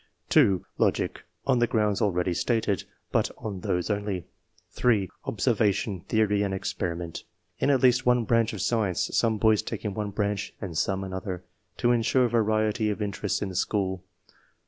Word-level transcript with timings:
2. 0.29 0.65
Logic 0.79 1.21
(on 1.45 1.59
the 1.59 1.67
grounds 1.67 2.01
already 2.01 2.33
stated, 2.33 2.85
but 3.11 3.29
on 3.37 3.59
those 3.59 3.87
only). 3.91 4.25
3. 4.71 5.07
Observation, 5.25 5.99
theory, 6.09 6.41
and 6.41 6.55
experiment, 6.55 7.23
in 7.59 7.69
at 7.69 7.83
least 7.83 8.03
one 8.03 8.25
branch 8.25 8.51
of 8.51 8.63
science; 8.63 9.11
some 9.15 9.37
boys 9.37 9.61
taking 9.61 9.93
one 9.93 10.09
branch 10.09 10.55
and 10.59 10.75
some 10.75 11.03
another, 11.03 11.43
to 11.77 11.91
ensure 11.91 12.27
variety 12.27 12.89
of 12.89 12.99
interests 12.99 13.43
in 13.43 13.49
the 13.49 13.55
school. 13.55 14.03